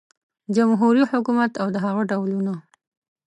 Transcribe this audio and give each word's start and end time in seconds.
جمهوري 0.55 1.03
حکومت 1.11 1.51
او 1.61 1.67
د 1.75 1.77
هغه 1.85 2.03
ډولونه 2.09 2.53